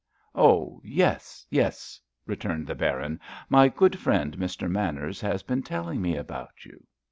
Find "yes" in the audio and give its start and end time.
0.83-1.45, 1.51-2.01